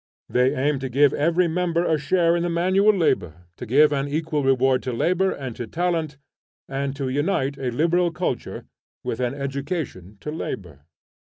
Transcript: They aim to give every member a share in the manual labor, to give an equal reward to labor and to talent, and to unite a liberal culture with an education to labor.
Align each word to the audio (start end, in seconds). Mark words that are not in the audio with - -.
They 0.27 0.55
aim 0.55 0.79
to 0.79 0.89
give 0.89 1.13
every 1.13 1.47
member 1.47 1.85
a 1.85 1.99
share 1.99 2.35
in 2.35 2.41
the 2.41 2.49
manual 2.49 2.91
labor, 2.91 3.45
to 3.57 3.67
give 3.67 3.93
an 3.93 4.07
equal 4.07 4.41
reward 4.43 4.81
to 4.81 4.91
labor 4.91 5.29
and 5.31 5.55
to 5.57 5.67
talent, 5.67 6.17
and 6.67 6.95
to 6.95 7.07
unite 7.07 7.55
a 7.59 7.69
liberal 7.69 8.09
culture 8.11 8.65
with 9.03 9.19
an 9.19 9.35
education 9.35 10.17
to 10.21 10.31
labor. 10.31 10.85